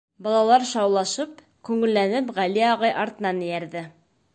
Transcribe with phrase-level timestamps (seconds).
[0.27, 3.91] Балалар шаулашып, күңелләнеп Ғәли ағай артынан эйәрҙе.